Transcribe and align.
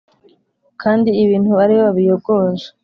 kandi 0.81 1.09
ibintu 1.23 1.51
ari 1.63 1.73
we 1.77 1.81
wabiyogoje! 1.87 2.67